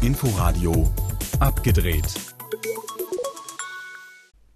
[0.00, 0.90] Inforadio
[1.38, 2.27] abgedreht.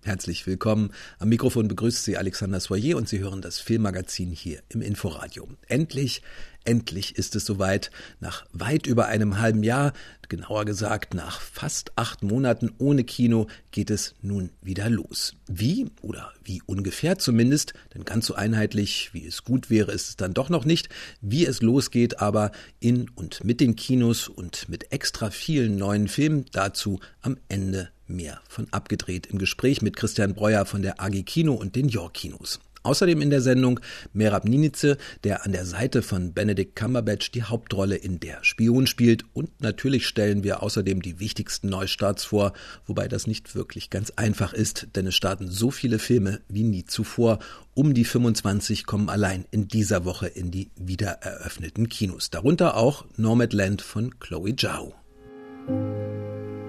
[0.04, 0.90] Herzlich willkommen.
[1.21, 5.46] Am Mikrofon begrüßt Sie Alexander Soyer und Sie hören das Filmmagazin hier im Inforadio.
[5.68, 6.22] Endlich
[6.64, 7.90] Endlich ist es soweit.
[8.20, 9.93] Nach weit über einem halben Jahr,
[10.29, 15.34] genauer gesagt nach fast acht Monaten ohne Kino, geht es nun wieder los.
[15.48, 20.16] Wie oder wie ungefähr zumindest, denn ganz so einheitlich, wie es gut wäre, ist es
[20.16, 20.89] dann doch noch nicht,
[21.21, 26.46] wie es losgeht, aber in und mit den Kinos und mit extra vielen neuen Filmen
[26.53, 31.54] dazu am Ende mehr von abgedreht im Gespräch mit Christian Breuer von der AG Kino
[31.54, 32.61] und den York Kinos.
[32.84, 33.80] Außerdem in der Sendung
[34.12, 39.25] Merab Ninice, der an der Seite von Benedict Cumberbatch die Hauptrolle in Der Spion spielt.
[39.34, 42.53] Und natürlich stellen wir außerdem die wichtigsten Neustarts vor,
[42.86, 46.84] wobei das nicht wirklich ganz einfach ist, denn es starten so viele Filme wie nie
[46.84, 47.39] zuvor.
[47.75, 52.31] Um die 25 kommen allein in dieser Woche in die wiedereröffneten Kinos.
[52.31, 54.94] Darunter auch Nomadland von Chloe Zhao.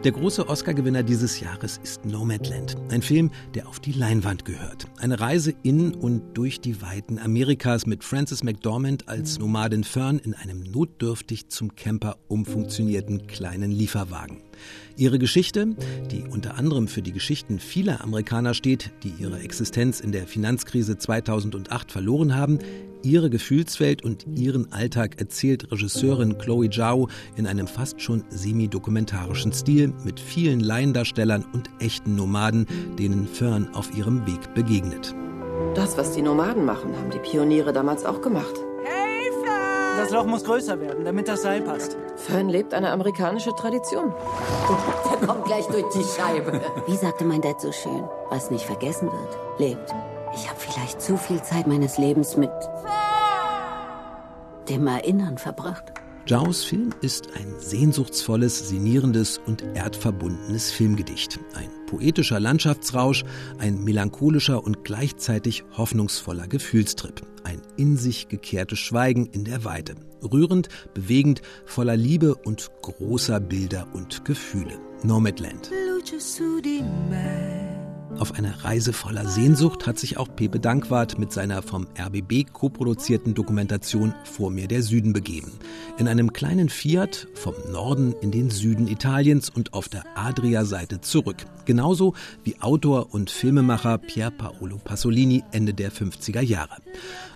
[0.03, 4.85] Der große Oscar-Gewinner dieses Jahres ist Nomadland, ein Film, der auf die Leinwand gehört.
[4.99, 10.33] Eine Reise in und durch die Weiten Amerikas mit Frances McDormand als Nomadin Fern in
[10.33, 14.41] einem notdürftig zum Camper umfunktionierten kleinen Lieferwagen.
[14.97, 15.73] Ihre Geschichte,
[16.11, 20.97] die unter anderem für die Geschichten vieler Amerikaner steht, die ihre Existenz in der Finanzkrise
[20.97, 22.59] 2008 verloren haben,
[23.03, 29.93] ihre Gefühlswelt und ihren Alltag erzählt Regisseurin Chloe Zhao in einem fast schon semi-dokumentarischen Stil
[30.03, 35.13] mit vielen Laiendarstellern und echten Nomaden, denen Fern auf ihrem Weg begegnet.
[35.75, 38.55] Das, was die Nomaden machen, haben die Pioniere damals auch gemacht.
[39.97, 41.95] Das Loch muss größer werden, damit das Seil passt.
[42.15, 44.13] Fern lebt eine amerikanische Tradition.
[45.09, 46.59] Der kommt gleich durch die Scheibe.
[46.87, 49.93] Wie sagte mein Dad so schön, was nicht vergessen wird, lebt.
[50.35, 52.51] Ich habe vielleicht zu viel Zeit meines Lebens mit
[54.69, 55.93] dem Erinnern verbracht.
[56.25, 61.37] Zhaos Film ist ein sehnsuchtsvolles, sinierendes und erdverbundenes Filmgedicht.
[61.53, 63.25] Ein poetischer Landschaftsrausch,
[63.57, 67.21] ein melancholischer und gleichzeitig hoffnungsvoller Gefühlstrip.
[67.43, 69.95] Ein in sich gekehrtes Schweigen in der Weite.
[70.23, 74.79] Rührend, bewegend, voller Liebe und großer Bilder und Gefühle.
[75.03, 75.69] Nomadland.
[78.19, 83.33] Auf eine Reise voller Sehnsucht hat sich auch Pepe Dankwart mit seiner vom RBB koproduzierten
[83.33, 85.51] Dokumentation Vor mir der Süden begeben.
[85.97, 91.37] In einem kleinen Fiat vom Norden in den Süden Italiens und auf der Adria-Seite zurück.
[91.65, 92.13] Genauso
[92.43, 96.77] wie Autor und Filmemacher Pier Paolo Pasolini Ende der 50er Jahre.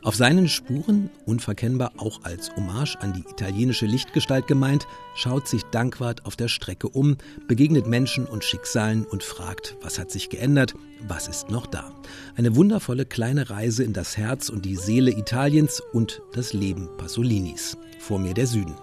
[0.03, 6.25] Auf seinen Spuren, unverkennbar auch als Hommage an die italienische Lichtgestalt gemeint, schaut sich Dankwart
[6.25, 7.17] auf der Strecke um,
[7.47, 10.66] begegnet Menschen und Schicksalen und fragt, was hat sich geändert,
[11.07, 11.91] was ist noch da.
[12.35, 17.77] Eine wundervolle kleine Reise in das Herz und die Seele Italiens und das Leben Pasolinis.
[17.99, 18.75] Vor mir der Süden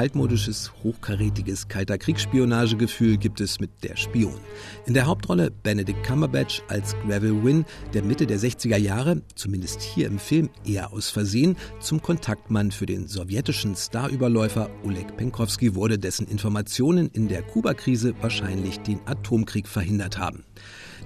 [0.00, 4.40] altmodisches, hochkarätiges kalter Kriegsspionagegefühl gibt es mit Der Spion.
[4.86, 10.06] In der Hauptrolle Benedict Cumberbatch als Gravel Wynn, der Mitte der 60er Jahre, zumindest hier
[10.06, 16.26] im Film eher aus Versehen, zum Kontaktmann für den sowjetischen Starüberläufer Oleg Penkovsky wurde, dessen
[16.26, 20.44] Informationen in der Kubakrise wahrscheinlich den Atomkrieg verhindert haben.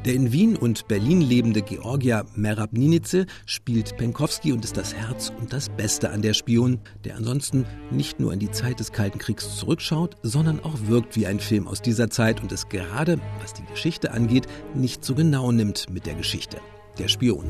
[0.04, 5.32] Der in Wien und Berlin lebende Georgia Merab Ninice spielt Penkowski und ist das Herz
[5.40, 9.18] und das Beste an der Spion, der ansonsten nicht nur an die Zeit des Kalten
[9.18, 13.54] Kriegs zurückschaut, sondern auch wirkt wie ein Film aus dieser Zeit und es gerade, was
[13.54, 16.58] die Geschichte angeht, nicht so genau nimmt mit der Geschichte.
[16.98, 17.44] Der Spion.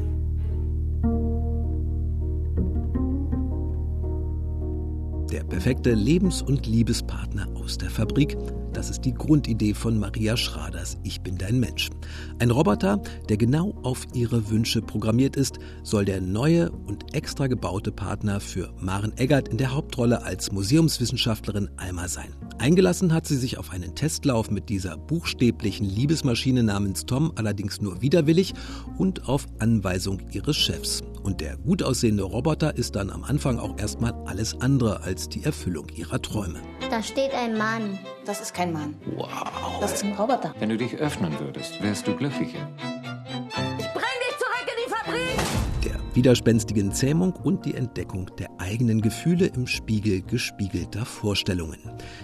[5.32, 8.36] Der perfekte Lebens- und Liebespartner aus der Fabrik,
[8.74, 11.90] das ist die Grundidee von Maria Schraders Ich bin dein Mensch.
[12.40, 17.92] Ein Roboter, der genau auf ihre Wünsche programmiert ist, soll der neue und extra gebaute
[17.92, 22.34] Partner für Maren Eggert in der Hauptrolle als Museumswissenschaftlerin Alma sein.
[22.58, 28.02] Eingelassen hat sie sich auf einen Testlauf mit dieser buchstäblichen Liebesmaschine namens Tom allerdings nur
[28.02, 28.54] widerwillig
[28.98, 31.02] und auf Anweisung ihres Chefs.
[31.22, 35.42] Und der gut aussehende Roboter ist dann am Anfang auch erstmal alles andere als die
[35.42, 36.60] Erfüllung ihrer Träume.
[36.90, 37.98] Da steht ein Mann.
[38.26, 38.94] Das ist kein Mann.
[39.16, 39.80] Wow.
[39.80, 40.54] Das ist ein Roboter.
[40.58, 42.68] Wenn du dich öffnen würdest, wärst du glücklicher.
[43.78, 45.84] Ich bring dich zurück in die Fabrik!
[45.84, 51.78] Der widerspenstigen Zähmung und die Entdeckung der eigenen Gefühle im Spiegel gespiegelter Vorstellungen.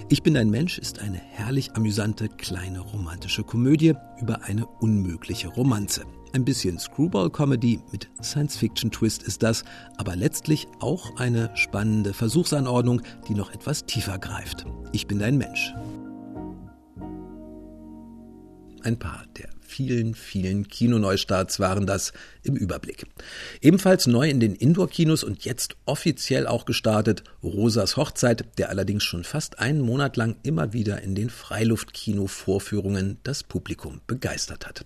[0.08, 6.04] Ich bin ein Mensch ist eine herrlich amüsante kleine romantische Komödie über eine unmögliche Romanze.
[6.32, 9.64] Ein bisschen Screwball-Comedy mit Science-Fiction-Twist ist das,
[9.96, 14.64] aber letztlich auch eine spannende Versuchsanordnung, die noch etwas tiefer greift.
[14.92, 15.74] Ich bin dein Mensch.
[18.82, 22.12] Ein paar der vielen, vielen Kinoneustarts waren das
[22.42, 23.06] im Überblick.
[23.60, 29.24] Ebenfalls neu in den Indoor-Kinos und jetzt offiziell auch gestartet Rosas Hochzeit, der allerdings schon
[29.24, 34.84] fast einen Monat lang immer wieder in den Freiluftkino-Vorführungen das Publikum begeistert hat.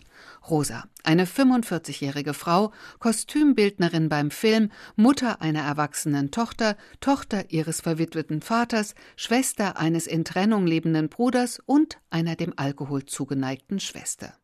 [0.49, 8.95] Rosa, eine 45-jährige Frau, Kostümbildnerin beim Film, Mutter einer erwachsenen Tochter, Tochter ihres verwitweten Vaters,
[9.17, 14.35] Schwester eines in Trennung lebenden Bruders und einer dem Alkohol zugeneigten Schwester.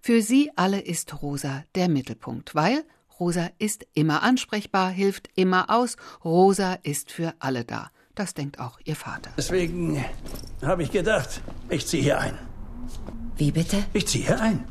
[0.00, 2.84] Für sie alle ist Rosa der Mittelpunkt, weil
[3.18, 7.90] Rosa ist immer ansprechbar, hilft immer aus, Rosa ist für alle da.
[8.14, 9.30] Das denkt auch ihr Vater.
[9.36, 10.04] Deswegen
[10.62, 12.38] habe ich gedacht, ich ziehe hier ein.
[13.36, 13.84] Wie bitte?
[13.92, 14.64] Ich ziehe hier ein.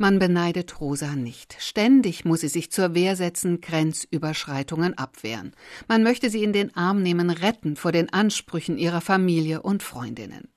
[0.00, 1.56] Man beneidet Rosa nicht.
[1.58, 5.56] Ständig muss sie sich zur Wehr setzen, Grenzüberschreitungen abwehren.
[5.88, 10.48] Man möchte sie in den Arm nehmen, retten vor den Ansprüchen ihrer Familie und Freundinnen.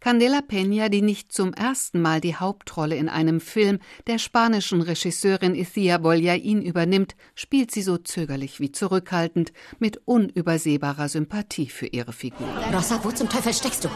[0.00, 5.54] Candela Peña, die nicht zum ersten Mal die Hauptrolle in einem Film der spanischen Regisseurin
[5.54, 12.48] Ithia Bollain übernimmt, spielt sie so zögerlich wie zurückhaltend, mit unübersehbarer Sympathie für ihre Figur.
[12.72, 13.88] Rosa, wo zum Teufel steckst du?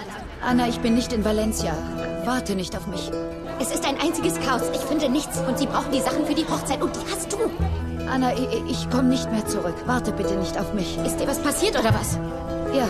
[0.43, 1.76] Anna, ich bin nicht in Valencia.
[2.25, 3.11] Warte nicht auf mich.
[3.58, 4.62] Es ist ein einziges Chaos.
[4.75, 5.38] Ich finde nichts.
[5.40, 6.82] Und Sie brauchen die Sachen für die Hochzeit.
[6.82, 7.38] Und die hast du.
[8.08, 9.75] Anna, ich, ich komme nicht mehr zurück.
[9.87, 10.99] Warte bitte nicht auf mich.
[10.99, 12.19] Ist dir was passiert oder was?
[12.75, 12.88] Ja.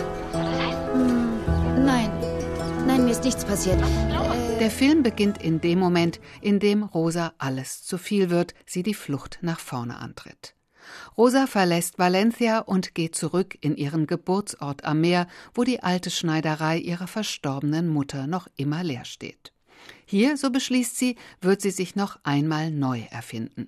[0.93, 2.11] Hm, nein.
[2.87, 3.81] Nein, mir ist nichts passiert.
[3.81, 8.81] Äh Der Film beginnt in dem Moment, in dem Rosa alles zu viel wird, sie
[8.81, 10.55] die Flucht nach vorne antritt.
[11.17, 16.77] Rosa verlässt Valencia und geht zurück in ihren Geburtsort am Meer, wo die alte Schneiderei
[16.77, 19.51] ihrer verstorbenen Mutter noch immer leer steht.
[20.05, 23.67] Hier, so beschließt sie, wird sie sich noch einmal neu erfinden.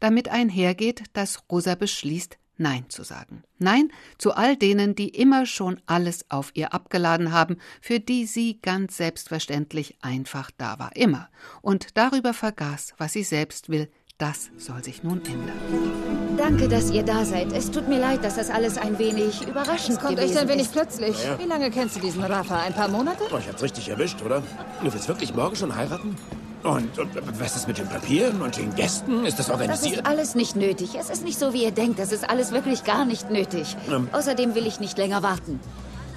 [0.00, 3.42] Damit einhergeht, dass Rosa beschließt, Nein zu sagen.
[3.58, 8.58] Nein zu all denen, die immer schon alles auf ihr abgeladen haben, für die sie
[8.60, 10.96] ganz selbstverständlich einfach da war.
[10.96, 11.28] Immer.
[11.62, 13.88] Und darüber vergaß, was sie selbst will.
[14.18, 16.36] Das soll sich nun ändern.
[16.38, 17.52] Danke, dass ihr da seid.
[17.52, 20.62] Es tut mir leid, dass das alles ein wenig überraschend Es kommt echt ein wenig
[20.66, 20.72] ist.
[20.72, 21.22] plötzlich.
[21.22, 21.38] Ja.
[21.38, 22.60] Wie lange kennst du diesen Rafa?
[22.62, 23.24] Ein paar Monate?
[23.30, 24.42] Oh, ich hab's richtig erwischt, oder?
[24.82, 26.16] Du willst wirklich morgen schon heiraten?
[26.66, 29.24] Und, und was ist mit den Papieren und den Gästen?
[29.24, 29.96] Ist das Das organisiert?
[29.98, 30.96] ist alles nicht nötig.
[30.98, 31.98] Es ist nicht so, wie ihr denkt.
[31.98, 33.76] Das ist alles wirklich gar nicht nötig.
[33.88, 34.08] Ähm.
[34.12, 35.60] Außerdem will ich nicht länger warten,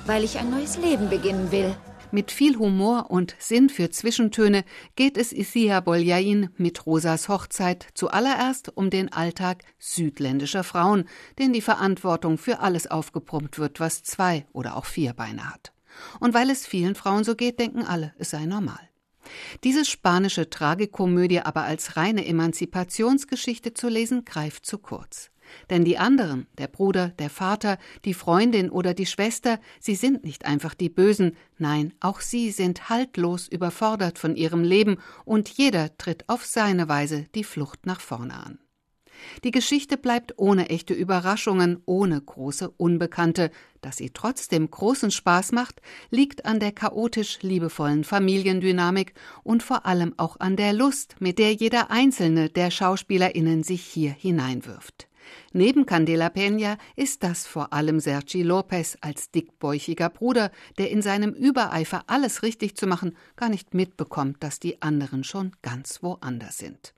[0.06, 1.76] weil ich ein neues Leben beginnen will.
[2.12, 4.64] Mit viel Humor und Sinn für Zwischentöne
[4.96, 11.08] geht es Isia Boljain mit Rosas Hochzeit zuallererst um den Alltag südländischer Frauen,
[11.38, 15.72] denen die Verantwortung für alles aufgepumpt wird, was zwei oder auch vier Beine hat.
[16.20, 18.80] Und weil es vielen Frauen so geht, denken alle, es sei normal.
[19.64, 25.32] Diese spanische Tragikomödie aber als reine Emanzipationsgeschichte zu lesen, greift zu kurz.
[25.70, 30.46] Denn die anderen, der Bruder, der Vater, die Freundin oder die Schwester, sie sind nicht
[30.46, 36.28] einfach die Bösen, nein, auch sie sind haltlos überfordert von ihrem Leben und jeder tritt
[36.30, 38.60] auf seine Weise die Flucht nach vorne an.
[39.44, 43.52] Die Geschichte bleibt ohne echte Überraschungen, ohne große Unbekannte.
[43.82, 49.14] Dass sie trotzdem großen Spaß macht, liegt an der chaotisch liebevollen Familiendynamik
[49.44, 54.12] und vor allem auch an der Lust, mit der jeder einzelne der SchauspielerInnen sich hier
[54.12, 55.10] hineinwirft.
[55.52, 61.34] Neben Candela Peña ist das vor allem Sergi Lopez als dickbäuchiger Bruder, der in seinem
[61.34, 66.94] Übereifer alles richtig zu machen gar nicht mitbekommt, dass die anderen schon ganz woanders sind.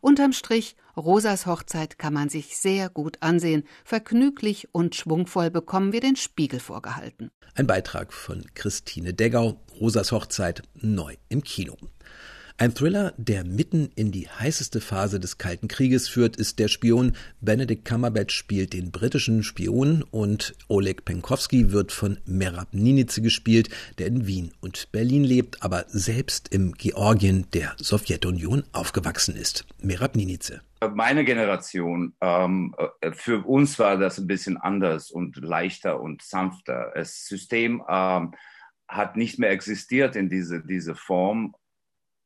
[0.00, 3.64] Unterm Strich, Rosas Hochzeit kann man sich sehr gut ansehen.
[3.84, 7.30] Vergnüglich und schwungvoll bekommen wir den Spiegel vorgehalten.
[7.54, 11.76] Ein Beitrag von Christine Deggau, Rosas Hochzeit, neu im Kino.
[12.58, 17.16] Ein Thriller, der mitten in die heißeste Phase des Kalten Krieges führt, ist der Spion.
[17.40, 24.08] Benedict Cumberbatch spielt den britischen Spion und Oleg Penkovsky wird von Merab Ninize gespielt, der
[24.08, 29.64] in Wien und Berlin lebt, aber selbst im Georgien der Sowjetunion aufgewachsen ist.
[29.80, 30.60] Merab Ninize.
[30.94, 32.74] Meine Generation, ähm,
[33.12, 36.92] für uns war das ein bisschen anders und leichter und sanfter.
[36.94, 38.34] Das System ähm,
[38.88, 41.54] hat nicht mehr existiert in diese, diese Form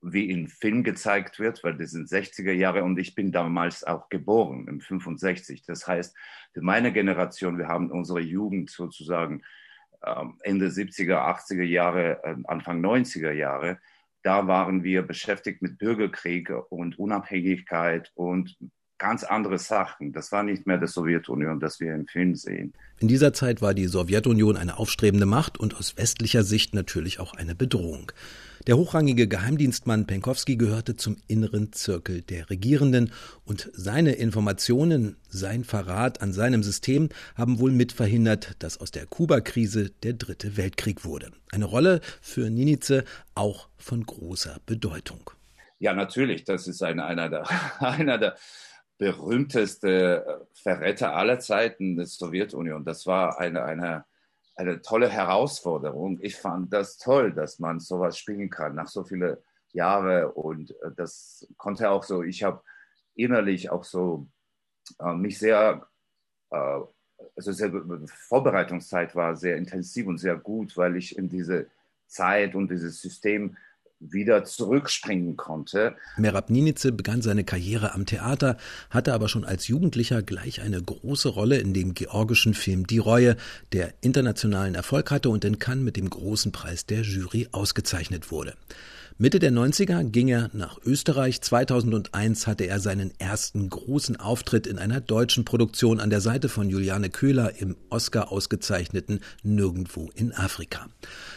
[0.02, 4.08] wie in Film gezeigt wird, weil das sind 60er Jahre und ich bin damals auch
[4.08, 5.64] geboren, im 65.
[5.64, 6.16] Das heißt,
[6.52, 9.42] für meine Generation, wir haben unsere Jugend sozusagen
[10.04, 13.78] ähm, Ende 70er, 80er Jahre, äh, Anfang 90er Jahre,
[14.22, 18.56] da waren wir beschäftigt mit Bürgerkrieg und Unabhängigkeit und
[18.98, 20.12] ganz andere Sachen.
[20.12, 22.72] Das war nicht mehr die Sowjetunion, das wir im Film sehen.
[22.98, 27.34] In dieser Zeit war die Sowjetunion eine aufstrebende Macht und aus westlicher Sicht natürlich auch
[27.34, 28.12] eine Bedrohung.
[28.66, 33.12] Der hochrangige Geheimdienstmann Penkowski gehörte zum inneren Zirkel der Regierenden
[33.44, 39.90] und seine Informationen, sein Verrat an seinem System haben wohl mitverhindert, dass aus der Kuba-Krise
[40.02, 41.30] der dritte Weltkrieg wurde.
[41.52, 43.04] Eine Rolle für Ninize
[43.36, 45.30] auch von großer Bedeutung.
[45.78, 46.44] Ja, natürlich.
[46.44, 47.44] Das ist ein, einer, der,
[47.78, 48.36] einer der
[48.98, 50.22] berühmtesten äh,
[50.54, 52.84] Verräter aller Zeiten der Sowjetunion.
[52.84, 54.04] Das war eine, eine,
[54.54, 56.18] eine tolle Herausforderung.
[56.22, 59.36] Ich fand das toll, dass man sowas spielen kann nach so vielen
[59.72, 60.30] Jahren.
[60.30, 62.62] Und äh, das konnte auch so, ich habe
[63.14, 64.28] innerlich auch so
[64.98, 65.86] äh, mich sehr,
[66.50, 66.80] äh,
[67.34, 67.72] also sehr,
[68.28, 71.68] Vorbereitungszeit war sehr intensiv und sehr gut, weil ich in diese
[72.06, 73.56] Zeit und dieses System
[74.00, 75.96] wieder zurückspringen konnte.
[76.16, 78.56] Merab Ninice begann seine Karriere am Theater,
[78.90, 83.36] hatte aber schon als Jugendlicher gleich eine große Rolle in dem georgischen Film Die Reue,
[83.72, 88.54] der internationalen Erfolg hatte und in Cannes mit dem großen Preis der Jury ausgezeichnet wurde.
[89.18, 91.40] Mitte der 90er ging er nach Österreich.
[91.40, 96.68] 2001 hatte er seinen ersten großen Auftritt in einer deutschen Produktion an der Seite von
[96.68, 100.90] Juliane Köhler im Oscar ausgezeichneten Nirgendwo in Afrika.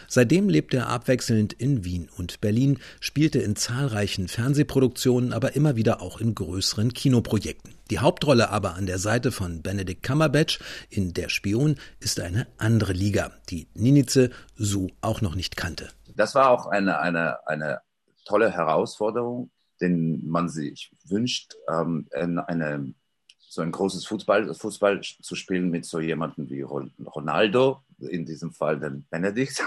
[0.09, 6.01] Seitdem lebt er abwechselnd in Wien und Berlin, spielte in zahlreichen Fernsehproduktionen, aber immer wieder
[6.01, 7.78] auch in größeren Kinoprojekten.
[7.89, 12.93] Die Hauptrolle aber an der Seite von Benedict Cumberbatch in Der Spion ist eine andere
[12.93, 17.81] Liga, die Ninize so auch noch nicht kannte das war auch eine, eine, eine
[18.25, 22.93] tolle Herausforderung, den man sich wünscht, ähm, eine,
[23.39, 28.79] so ein großes Fußball, Fußball zu spielen mit so jemandem wie Ronaldo, in diesem Fall
[28.79, 29.63] den Benedikt.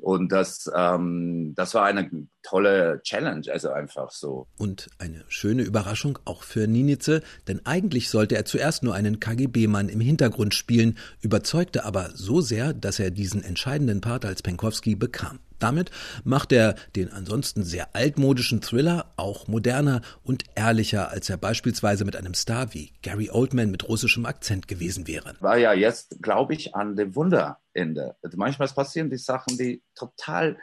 [0.00, 2.10] Und das, ähm, das war eine
[2.42, 4.46] tolle Challenge, also einfach so.
[4.56, 9.88] Und eine schöne Überraschung auch für Ninize, denn eigentlich sollte er zuerst nur einen KGB-Mann
[9.88, 15.40] im Hintergrund spielen, überzeugte aber so sehr, dass er diesen entscheidenden Part als Penkowski bekam.
[15.58, 15.90] Damit
[16.24, 22.16] macht er den ansonsten sehr altmodischen Thriller auch moderner und ehrlicher, als er beispielsweise mit
[22.16, 25.34] einem Star wie Gary Oldman mit russischem Akzent gewesen wäre.
[25.40, 28.16] War ja jetzt, glaube ich, an dem Wunderende.
[28.34, 30.58] Manchmal passieren die Sachen, die total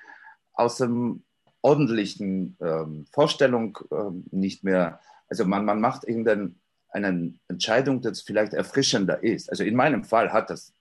[0.54, 1.24] aus dem
[1.62, 6.54] ordentlichen ähm, Vorstellung ähm, nicht mehr, also man, man macht irgendeine
[6.96, 9.50] eine Entscheidung, das vielleicht erfrischender ist.
[9.50, 10.72] Also in meinem Fall hat das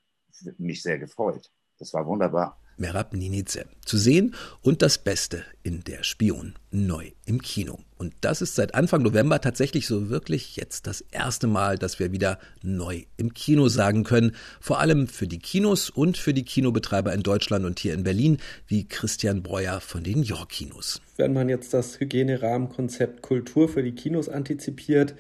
[0.59, 1.51] mich sehr gefreut.
[1.79, 2.61] Das war wunderbar.
[2.77, 3.65] Merab Ninize.
[3.85, 7.79] Zu sehen und das Beste in Der Spion neu im Kino.
[7.97, 12.13] Und das ist seit Anfang November tatsächlich so wirklich jetzt das erste Mal, dass wir
[12.13, 14.33] wieder neu im Kino sagen können.
[14.61, 18.39] Vor allem für die Kinos und für die Kinobetreiber in Deutschland und hier in Berlin,
[18.67, 21.01] wie Christian Breuer von den York Kinos.
[21.17, 25.15] Wenn man jetzt das Hygienerahmenkonzept Kultur für die Kinos antizipiert,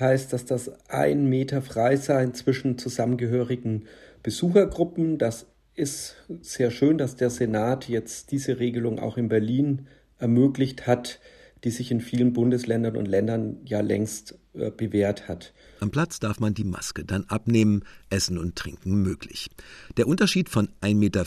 [0.00, 3.84] heißt das das ein Meter Freisein zwischen zusammengehörigen
[4.22, 5.46] Besuchergruppen, das
[5.80, 9.86] ist sehr schön, dass der Senat jetzt diese Regelung auch in Berlin
[10.18, 11.20] ermöglicht hat,
[11.64, 15.52] die sich in vielen Bundesländern und Ländern ja längst äh, bewährt hat.
[15.80, 19.48] Am Platz darf man die Maske dann abnehmen, Essen und Trinken möglich.
[19.96, 21.24] Der Unterschied von 1,50 Meter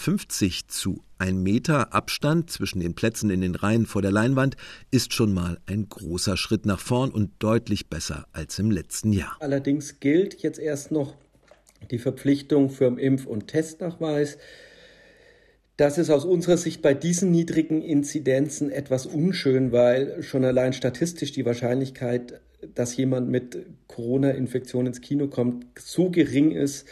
[0.67, 4.55] zu 1 Meter Abstand zwischen den Plätzen in den Reihen vor der Leinwand
[4.91, 9.37] ist schon mal ein großer Schritt nach vorn und deutlich besser als im letzten Jahr.
[9.39, 11.15] Allerdings gilt jetzt erst noch
[11.91, 14.37] die Verpflichtung für den Impf- und Testnachweis.
[15.77, 21.31] Das ist aus unserer Sicht bei diesen niedrigen Inzidenzen etwas unschön, weil schon allein statistisch
[21.31, 22.41] die Wahrscheinlichkeit,
[22.75, 26.87] dass jemand mit Corona-Infektion ins Kino kommt, so gering ist,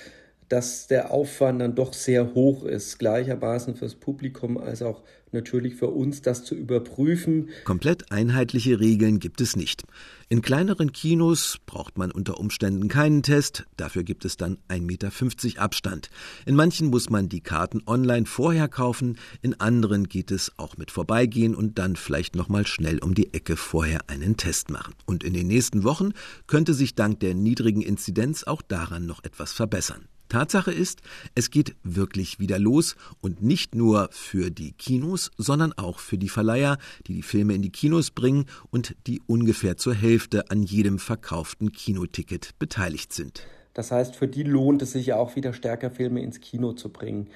[0.50, 5.88] dass der Aufwand dann doch sehr hoch ist, gleichermaßen fürs Publikum als auch natürlich für
[5.88, 7.50] uns, das zu überprüfen.
[7.64, 9.84] Komplett einheitliche Regeln gibt es nicht.
[10.30, 15.62] In kleineren Kinos braucht man unter Umständen keinen Test, dafür gibt es dann 1,50 Meter
[15.62, 16.10] Abstand.
[16.46, 20.90] In manchen muss man die Karten online vorher kaufen, in anderen geht es auch mit
[20.90, 24.94] Vorbeigehen und dann vielleicht nochmal schnell um die Ecke vorher einen Test machen.
[25.06, 26.14] Und in den nächsten Wochen
[26.48, 30.08] könnte sich dank der niedrigen Inzidenz auch daran noch etwas verbessern.
[30.32, 31.02] Tatsache ist,
[31.36, 36.30] es geht wirklich wieder los und nicht nur für die Kinos, sondern auch für die
[36.30, 41.00] Verleiher, die die Filme in die Kinos bringen und die ungefähr zur Hälfte an jedem
[41.00, 43.46] verkauften Kinoticket beteiligt sind.
[43.74, 46.94] Das heißt, für die lohnt es sich ja auch wieder stärker Filme ins Kino zu
[46.94, 47.28] bringen.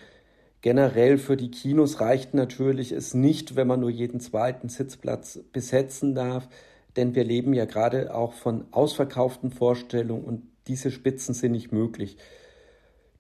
[0.62, 6.16] Generell für die Kinos reicht natürlich es nicht, wenn man nur jeden zweiten Sitzplatz besetzen
[6.16, 6.48] darf,
[6.96, 12.18] denn wir leben ja gerade auch von ausverkauften Vorstellungen und diese Spitzen sind nicht möglich.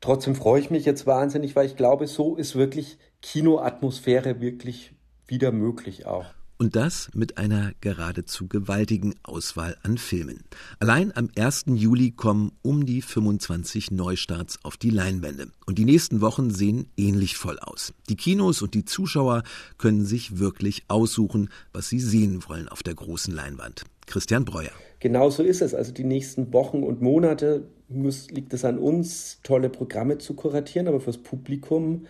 [0.05, 4.93] Trotzdem freue ich mich jetzt wahnsinnig, weil ich glaube, so ist wirklich Kinoatmosphäre wirklich
[5.25, 6.25] wieder möglich auch.
[6.59, 10.43] Und das mit einer geradezu gewaltigen Auswahl an Filmen.
[10.79, 11.65] Allein am 1.
[11.69, 15.47] Juli kommen um die 25 Neustarts auf die Leinwände.
[15.65, 17.91] Und die nächsten Wochen sehen ähnlich voll aus.
[18.07, 19.41] Die Kinos und die Zuschauer
[19.79, 23.85] können sich wirklich aussuchen, was sie sehen wollen auf der großen Leinwand.
[24.05, 24.71] Christian Breuer.
[24.99, 25.73] Genau so ist es.
[25.73, 30.87] Also die nächsten Wochen und Monate muss, liegt es an uns, tolle Programme zu kuratieren,
[30.87, 32.05] aber fürs Publikum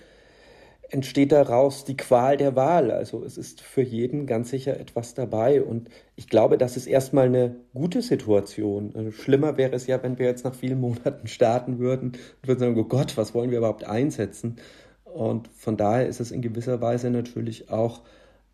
[0.90, 2.92] entsteht daraus die Qual der Wahl.
[2.92, 5.62] Also es ist für jeden ganz sicher etwas dabei.
[5.62, 8.92] Und ich glaube, das ist erstmal eine gute Situation.
[8.96, 12.60] Also schlimmer wäre es ja, wenn wir jetzt nach vielen Monaten starten würden und würden
[12.60, 14.58] sagen, oh Gott, was wollen wir überhaupt einsetzen?
[15.04, 18.02] Und von daher ist es in gewisser Weise natürlich auch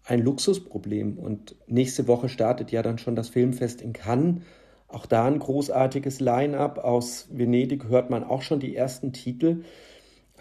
[0.04, 1.18] ein Luxusproblem.
[1.18, 4.42] Und nächste Woche startet ja dann schon das Filmfest in Cannes.
[4.94, 6.80] Auch da ein großartiges Line-up.
[6.80, 9.64] Aus Venedig hört man auch schon die ersten Titel.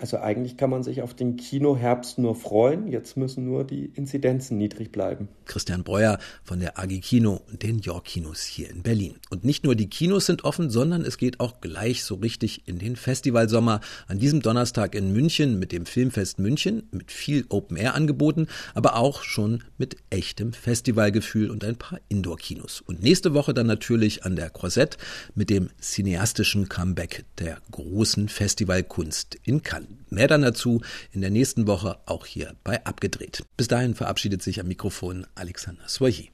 [0.00, 2.88] Also eigentlich kann man sich auf den Kinoherbst nur freuen.
[2.88, 5.28] Jetzt müssen nur die Inzidenzen niedrig bleiben.
[5.44, 9.16] Christian Breuer von der AG Kino und den York Kinos hier in Berlin.
[9.28, 12.78] Und nicht nur die Kinos sind offen, sondern es geht auch gleich so richtig in
[12.78, 13.82] den Festivalsommer.
[14.08, 18.96] An diesem Donnerstag in München mit dem Filmfest München mit viel Open Air angeboten, aber
[18.96, 22.80] auch schon mit echtem Festivalgefühl und ein paar Indoor Kinos.
[22.80, 24.96] Und nächste Woche dann natürlich an der Croisette
[25.34, 29.89] mit dem cineastischen Comeback der großen Festivalkunst in Cannes.
[30.08, 30.82] Mehr dann dazu
[31.12, 33.44] in der nächsten Woche auch hier bei Abgedreht.
[33.56, 36.24] Bis dahin verabschiedet sich am Mikrofon Alexander Soyer.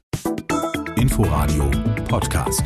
[0.96, 1.70] Inforadio
[2.08, 2.62] Podcast.